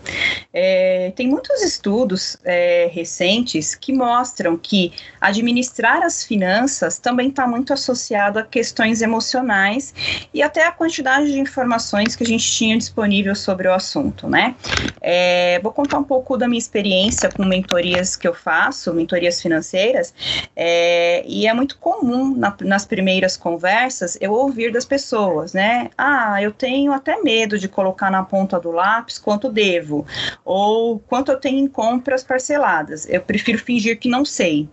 É, 0.53 1.13
tem 1.15 1.29
muitos 1.29 1.63
estudos 1.63 2.35
é, 2.43 2.89
recentes 2.91 3.73
que 3.73 3.93
mostram 3.93 4.57
que 4.57 4.91
administrar 5.21 6.03
as 6.03 6.25
finanças 6.25 6.99
também 6.99 7.29
está 7.29 7.47
muito 7.47 7.71
associado 7.71 8.37
a 8.37 8.43
questões 8.43 9.01
emocionais 9.01 9.93
e 10.33 10.43
até 10.43 10.67
a 10.67 10.73
quantidade 10.73 11.31
de 11.31 11.39
informações 11.39 12.17
que 12.17 12.23
a 12.23 12.27
gente 12.27 12.51
tinha 12.51 12.77
disponível 12.77 13.33
sobre 13.33 13.65
o 13.69 13.73
assunto, 13.73 14.27
né? 14.27 14.53
É, 14.99 15.57
vou 15.63 15.71
contar 15.71 15.99
um 15.99 16.03
pouco 16.03 16.35
da 16.35 16.49
minha 16.49 16.59
experiência 16.59 17.29
com 17.29 17.45
mentorias 17.45 18.17
que 18.17 18.27
eu 18.27 18.33
faço, 18.33 18.93
mentorias 18.93 19.41
financeiras, 19.41 20.13
é, 20.53 21.23
e 21.25 21.47
é 21.47 21.53
muito 21.53 21.77
comum 21.77 22.35
na, 22.35 22.53
nas 22.59 22.85
primeiras 22.85 23.37
conversas 23.37 24.17
eu 24.19 24.33
ouvir 24.33 24.69
das 24.69 24.83
pessoas, 24.83 25.53
né? 25.53 25.89
Ah, 25.97 26.41
eu 26.41 26.51
tenho 26.51 26.91
até 26.91 27.20
medo 27.23 27.57
de 27.57 27.67
colocar 27.67 28.09
na 28.09 28.23
ponta 28.23 28.59
do 28.59 28.71
lápis 28.71 29.17
quanto 29.17 29.51
devo, 29.51 30.05
ou 30.43 30.99
quanto 30.99 31.31
eu 31.31 31.39
tenho 31.39 31.59
em 31.59 31.67
compras 31.67 32.23
parceladas. 32.23 33.07
Eu 33.09 33.21
prefiro 33.21 33.57
fingir 33.57 33.99
que 33.99 34.09
não 34.09 34.25
sei. 34.25 34.67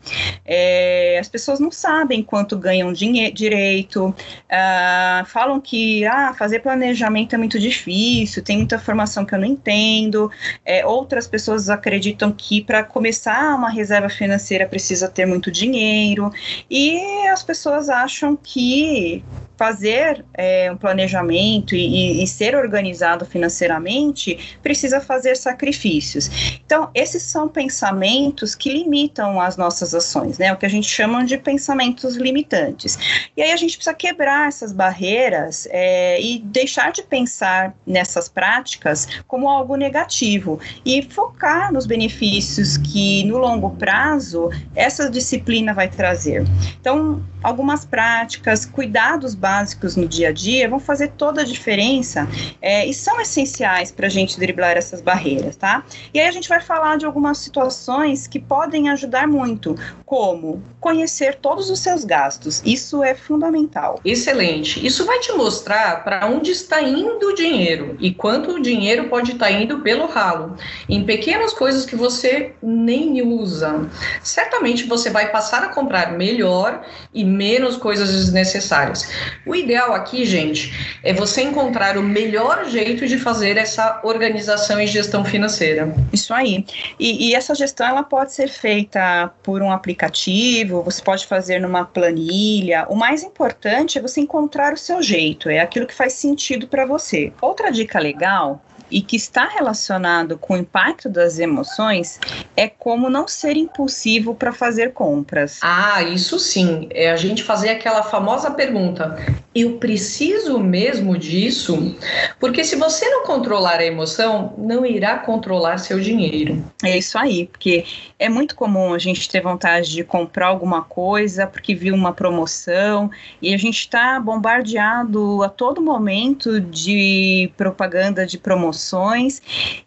É, 0.44 1.18
as 1.20 1.28
pessoas 1.28 1.60
não 1.60 1.70
sabem 1.70 2.22
quanto 2.22 2.56
ganham 2.56 2.92
direito, 2.92 4.08
uh, 4.08 5.26
falam 5.26 5.60
que 5.60 6.04
ah, 6.06 6.34
fazer 6.36 6.60
planejamento 6.60 7.34
é 7.34 7.38
muito 7.38 7.58
difícil, 7.58 8.42
tem 8.42 8.58
muita 8.58 8.76
informação 8.76 9.24
que 9.24 9.34
eu 9.34 9.38
não 9.38 9.46
entendo. 9.46 10.30
É, 10.64 10.84
outras 10.84 11.26
pessoas 11.26 11.68
acreditam 11.68 12.32
que 12.32 12.62
para 12.62 12.82
começar 12.82 13.54
uma 13.54 13.70
reserva 13.70 14.08
financeira 14.08 14.66
precisa 14.66 15.08
ter 15.08 15.26
muito 15.26 15.50
dinheiro, 15.50 16.30
e 16.70 17.26
as 17.28 17.42
pessoas 17.42 17.88
acham 17.88 18.36
que 18.36 19.22
fazer 19.58 20.24
é, 20.32 20.70
um 20.70 20.76
planejamento 20.76 21.74
e, 21.74 22.22
e, 22.22 22.26
ser 22.28 22.54
organizado 22.54 23.26
financeiramente 23.26 24.56
precisa 24.62 25.00
fazer 25.00 25.36
sacrifícios. 25.36 26.60
Então, 26.64 26.88
esses 26.94 27.24
são 27.24 27.48
pensamentos 27.48 28.54
que 28.54 28.72
limitam 28.72 29.40
as 29.40 29.56
nossas 29.56 29.94
ações, 29.94 30.38
né? 30.38 30.52
O 30.52 30.56
que 30.56 30.64
a 30.64 30.70
gente 30.70 30.88
chama 30.88 31.24
de 31.24 31.36
pensamentos 31.36 32.14
limitantes. 32.14 32.96
E 33.36 33.42
aí 33.42 33.50
a 33.50 33.56
gente 33.56 33.76
precisa 33.76 33.94
quebrar 33.94 34.46
essas 34.46 34.72
barreiras 34.72 35.66
é, 35.72 36.22
e 36.22 36.38
deixar 36.38 36.92
de 36.92 37.02
pensar 37.02 37.74
nessas 37.84 38.28
práticas 38.28 39.08
como 39.26 39.48
algo 39.48 39.74
negativo 39.74 40.60
e 40.84 41.02
focar 41.02 41.72
nos 41.72 41.84
benefícios 41.84 42.76
que 42.76 43.24
no 43.24 43.38
longo 43.38 43.70
prazo 43.70 44.50
essa 44.76 45.10
disciplina 45.10 45.74
vai 45.74 45.88
trazer. 45.88 46.44
Então, 46.80 47.24
algumas 47.42 47.84
práticas, 47.84 48.64
cuidados 48.64 49.34
básicos 49.34 49.47
no 49.96 50.06
dia 50.06 50.28
a 50.28 50.32
dia 50.32 50.68
vão 50.68 50.78
fazer 50.78 51.08
toda 51.16 51.42
a 51.42 51.44
diferença 51.44 52.28
é, 52.60 52.86
e 52.86 52.92
são 52.92 53.20
essenciais 53.20 53.90
para 53.90 54.06
a 54.06 54.10
gente 54.10 54.38
driblar 54.38 54.76
essas 54.76 55.00
barreiras, 55.00 55.56
tá? 55.56 55.84
E 56.12 56.20
aí 56.20 56.26
a 56.26 56.32
gente 56.32 56.48
vai 56.48 56.60
falar 56.60 56.96
de 56.96 57.06
algumas 57.06 57.38
situações 57.38 58.26
que 58.26 58.38
podem 58.38 58.88
ajudar 58.90 59.26
muito, 59.26 59.76
como 60.04 60.62
conhecer 60.80 61.36
todos 61.36 61.70
os 61.70 61.80
seus 61.80 62.04
gastos. 62.04 62.62
Isso 62.64 63.02
é 63.02 63.14
fundamental. 63.14 64.00
Excelente. 64.04 64.84
Isso 64.84 65.04
vai 65.04 65.18
te 65.20 65.32
mostrar 65.32 66.04
para 66.04 66.26
onde 66.26 66.50
está 66.50 66.82
indo 66.82 67.28
o 67.28 67.34
dinheiro 67.34 67.96
e 68.00 68.12
quanto 68.12 68.52
o 68.52 68.62
dinheiro 68.62 69.08
pode 69.08 69.32
estar 69.32 69.46
tá 69.46 69.52
indo 69.52 69.80
pelo 69.80 70.06
ralo, 70.06 70.56
em 70.88 71.04
pequenas 71.04 71.52
coisas 71.52 71.84
que 71.84 71.96
você 71.96 72.52
nem 72.62 73.22
usa. 73.22 73.88
Certamente 74.22 74.84
você 74.84 75.10
vai 75.10 75.30
passar 75.30 75.62
a 75.62 75.68
comprar 75.68 76.12
melhor 76.12 76.82
e 77.12 77.24
menos 77.24 77.76
coisas 77.76 78.10
desnecessárias. 78.10 79.08
O 79.46 79.54
ideal 79.54 79.94
aqui, 79.94 80.24
gente, 80.24 80.98
é 81.02 81.12
você 81.12 81.42
encontrar 81.42 81.96
o 81.96 82.02
melhor 82.02 82.64
jeito 82.66 83.06
de 83.06 83.18
fazer 83.18 83.56
essa 83.56 84.00
organização 84.02 84.80
e 84.80 84.86
gestão 84.86 85.24
financeira. 85.24 85.92
Isso 86.12 86.34
aí. 86.34 86.64
E, 86.98 87.28
e 87.28 87.34
essa 87.34 87.54
gestão 87.54 87.86
ela 87.86 88.02
pode 88.02 88.32
ser 88.32 88.48
feita 88.48 89.30
por 89.42 89.62
um 89.62 89.70
aplicativo, 89.70 90.82
você 90.82 91.02
pode 91.02 91.26
fazer 91.26 91.60
numa 91.60 91.84
planilha. 91.84 92.86
O 92.88 92.94
mais 92.94 93.22
importante 93.22 93.98
é 93.98 94.02
você 94.02 94.20
encontrar 94.20 94.74
o 94.74 94.76
seu 94.76 95.02
jeito, 95.02 95.48
é 95.48 95.60
aquilo 95.60 95.86
que 95.86 95.94
faz 95.94 96.14
sentido 96.14 96.66
para 96.66 96.84
você. 96.84 97.32
Outra 97.40 97.70
dica 97.70 97.98
legal 97.98 98.62
e 98.90 99.00
que 99.00 99.16
está 99.16 99.46
relacionado 99.46 100.38
com 100.38 100.54
o 100.54 100.56
impacto 100.56 101.08
das 101.08 101.38
emoções 101.38 102.18
é 102.56 102.68
como 102.68 103.10
não 103.10 103.28
ser 103.28 103.56
impulsivo 103.56 104.34
para 104.34 104.52
fazer 104.52 104.92
compras. 104.92 105.58
Ah, 105.62 106.02
isso 106.02 106.38
sim. 106.38 106.88
É 106.90 107.10
a 107.10 107.16
gente 107.16 107.42
fazer 107.42 107.70
aquela 107.70 108.02
famosa 108.02 108.50
pergunta: 108.50 109.16
eu 109.54 109.78
preciso 109.78 110.58
mesmo 110.58 111.16
disso? 111.16 111.96
Porque 112.38 112.64
se 112.64 112.76
você 112.76 113.08
não 113.08 113.24
controlar 113.24 113.80
a 113.80 113.84
emoção, 113.84 114.54
não 114.56 114.84
irá 114.84 115.18
controlar 115.18 115.78
seu 115.78 116.00
dinheiro. 116.00 116.64
É 116.82 116.96
isso 116.96 117.18
aí, 117.18 117.46
porque 117.46 117.84
é 118.18 118.28
muito 118.28 118.54
comum 118.54 118.94
a 118.94 118.98
gente 118.98 119.28
ter 119.28 119.40
vontade 119.40 119.90
de 119.90 120.04
comprar 120.04 120.46
alguma 120.46 120.82
coisa 120.82 121.46
porque 121.46 121.74
viu 121.74 121.94
uma 121.94 122.12
promoção 122.12 123.10
e 123.40 123.54
a 123.54 123.56
gente 123.56 123.78
está 123.78 124.18
bombardeado 124.20 125.42
a 125.42 125.48
todo 125.48 125.82
momento 125.82 126.60
de 126.60 127.50
propaganda 127.56 128.26
de 128.26 128.38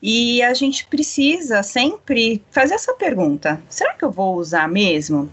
e 0.02 0.42
a 0.44 0.54
gente 0.54 0.86
precisa 0.86 1.64
sempre 1.64 2.44
fazer 2.52 2.76
essa 2.76 2.94
pergunta: 2.94 3.62
será 3.70 3.94
que 3.94 4.04
eu 4.04 4.12
vou 4.12 4.36
usar 4.36 4.68
mesmo? 4.68 5.32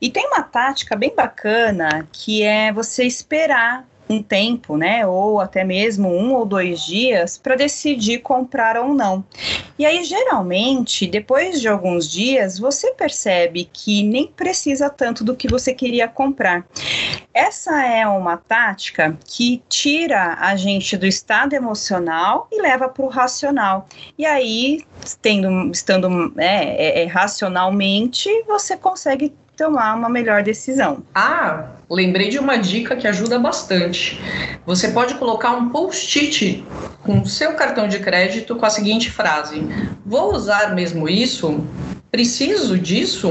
E 0.00 0.10
tem 0.10 0.26
uma 0.26 0.42
tática 0.42 0.96
bem 0.96 1.14
bacana 1.14 2.06
que 2.12 2.42
é 2.42 2.72
você 2.72 3.04
esperar 3.04 3.86
um 4.08 4.22
tempo, 4.22 4.76
né, 4.76 5.06
ou 5.06 5.40
até 5.40 5.64
mesmo 5.64 6.08
um 6.08 6.34
ou 6.34 6.44
dois 6.44 6.80
dias 6.80 7.36
para 7.36 7.56
decidir 7.56 8.20
comprar 8.20 8.76
ou 8.76 8.94
não. 8.94 9.24
E 9.78 9.84
aí, 9.84 10.04
geralmente, 10.04 11.06
depois 11.06 11.60
de 11.60 11.68
alguns 11.68 12.10
dias, 12.10 12.58
você 12.58 12.92
percebe 12.92 13.68
que 13.72 14.02
nem 14.02 14.26
precisa 14.26 14.88
tanto 14.88 15.22
do 15.22 15.36
que 15.36 15.48
você 15.48 15.74
queria 15.74 16.08
comprar. 16.08 16.66
Essa 17.34 17.84
é 17.84 18.06
uma 18.06 18.38
tática 18.38 19.18
que 19.26 19.62
tira 19.68 20.38
a 20.40 20.56
gente 20.56 20.96
do 20.96 21.06
estado 21.06 21.52
emocional 21.52 22.48
e 22.50 22.62
leva 22.62 22.88
para 22.88 23.04
o 23.04 23.08
racional. 23.08 23.86
E 24.16 24.24
aí, 24.24 24.82
tendo, 25.20 25.70
estando 25.70 26.08
né, 26.34 26.74
é, 26.76 27.02
é, 27.02 27.06
racionalmente, 27.06 28.30
você 28.46 28.76
consegue 28.76 29.34
tomar 29.56 29.94
uma 29.94 30.08
melhor 30.08 30.42
decisão. 30.42 31.02
Ah, 31.14 31.70
lembrei 31.88 32.28
de 32.28 32.38
uma 32.38 32.56
dica 32.56 32.94
que 32.94 33.08
ajuda 33.08 33.38
bastante. 33.38 34.20
Você 34.66 34.88
pode 34.88 35.14
colocar 35.14 35.52
um 35.52 35.70
post-it 35.70 36.64
com 37.02 37.24
seu 37.24 37.54
cartão 37.54 37.88
de 37.88 37.98
crédito 37.98 38.54
com 38.54 38.66
a 38.66 38.70
seguinte 38.70 39.10
frase: 39.10 39.66
Vou 40.04 40.34
usar 40.34 40.74
mesmo 40.74 41.08
isso? 41.08 41.64
Preciso 42.16 42.78
disso, 42.78 43.30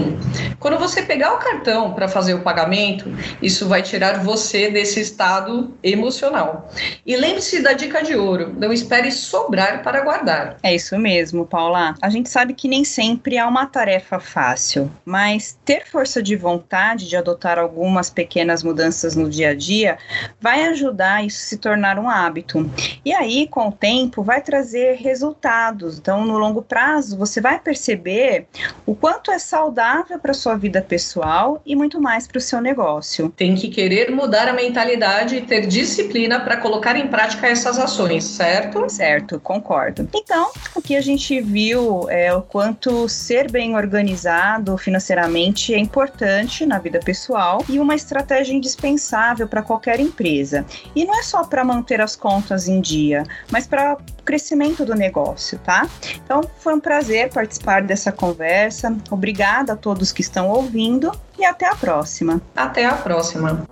quando 0.59 0.77
você 0.77 1.01
pegar 1.01 1.33
o 1.33 1.39
cartão 1.39 1.91
para 1.95 2.07
fazer 2.07 2.35
o 2.35 2.41
pagamento, 2.41 3.11
isso 3.41 3.67
vai 3.67 3.81
tirar 3.81 4.23
você 4.23 4.69
desse 4.69 4.99
estado 4.99 5.73
emocional. 5.81 6.69
E 7.03 7.15
lembre-se 7.15 7.63
da 7.63 7.73
dica 7.73 8.03
de 8.03 8.15
ouro: 8.15 8.53
não 8.55 8.71
espere 8.71 9.11
sobrar 9.11 9.81
para 9.81 10.01
guardar. 10.01 10.57
É 10.61 10.75
isso 10.75 10.95
mesmo, 10.99 11.47
Paula. 11.47 11.95
A 11.99 12.11
gente 12.11 12.29
sabe 12.29 12.53
que 12.53 12.67
nem 12.67 12.83
sempre 12.83 13.37
é 13.37 13.43
uma 13.43 13.65
tarefa 13.65 14.19
fácil, 14.19 14.91
mas 15.03 15.57
ter 15.65 15.87
força 15.87 16.21
de 16.21 16.35
vontade 16.35 17.09
de 17.09 17.17
adotar 17.17 17.57
algumas 17.57 18.11
pequenas 18.11 18.61
mudanças 18.61 19.15
no 19.15 19.27
dia 19.27 19.49
a 19.49 19.55
dia 19.55 19.97
vai 20.39 20.67
ajudar 20.67 21.25
isso 21.25 21.43
a 21.43 21.47
se 21.47 21.57
tornar 21.57 21.97
um 21.97 22.07
hábito. 22.07 22.69
E 23.03 23.11
aí, 23.11 23.47
com 23.47 23.69
o 23.69 23.71
tempo, 23.71 24.21
vai 24.21 24.43
trazer 24.43 24.97
resultados. 24.97 25.97
Então, 25.97 26.23
no 26.23 26.37
longo 26.37 26.61
prazo, 26.61 27.17
você 27.17 27.41
vai 27.41 27.59
perceber 27.59 28.45
o 28.85 28.95
quanto 28.95 29.31
é 29.31 29.39
saudável 29.39 30.17
para 30.19 30.33
sua 30.33 30.55
vida 30.55 30.81
pessoal 30.81 31.61
e 31.65 31.75
muito 31.75 31.99
mais 31.99 32.27
para 32.27 32.37
o 32.37 32.41
seu 32.41 32.61
negócio. 32.61 33.29
Tem 33.35 33.55
que 33.55 33.69
querer 33.69 34.11
mudar 34.11 34.47
a 34.47 34.53
mentalidade 34.53 35.35
e 35.35 35.41
ter 35.41 35.67
disciplina 35.67 36.39
para 36.39 36.57
colocar 36.57 36.95
em 36.95 37.07
prática 37.07 37.47
essas 37.47 37.79
ações, 37.79 38.23
certo? 38.23 38.89
Certo, 38.89 39.39
concordo. 39.39 40.07
Então, 40.13 40.51
aqui 40.75 40.95
a 40.95 41.01
gente 41.01 41.41
viu 41.41 42.09
é, 42.09 42.33
o 42.33 42.41
quanto 42.41 43.07
ser 43.09 43.51
bem 43.51 43.75
organizado 43.75 44.77
financeiramente 44.77 45.73
é 45.73 45.79
importante 45.79 46.65
na 46.65 46.79
vida 46.79 46.99
pessoal 46.99 47.63
e 47.69 47.79
uma 47.79 47.95
estratégia 47.95 48.53
indispensável 48.53 49.47
para 49.47 49.61
qualquer 49.61 49.99
empresa. 49.99 50.65
E 50.95 51.05
não 51.05 51.19
é 51.19 51.23
só 51.23 51.43
para 51.43 51.63
manter 51.63 52.01
as 52.01 52.15
contas 52.15 52.67
em 52.67 52.79
dia, 52.79 53.23
mas 53.51 53.67
para 53.67 53.93
o 53.93 54.14
crescimento 54.25 54.83
do 54.83 54.95
negócio, 54.95 55.59
tá? 55.59 55.87
Então, 56.23 56.41
foi 56.59 56.73
um 56.73 56.79
prazer 56.79 57.29
participar 57.31 57.83
dessa 57.83 58.11
conversa. 58.11 58.97
Obrigada 59.09 59.73
a 59.73 59.75
todos 59.75 60.11
que 60.11 60.21
estão 60.21 60.49
ouvindo 60.49 61.11
e 61.37 61.45
até 61.45 61.67
a 61.67 61.75
próxima. 61.75 62.41
Até 62.55 62.85
a 62.85 62.93
próxima. 62.93 63.65